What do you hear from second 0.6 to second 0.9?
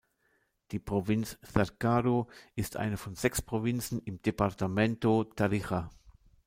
Die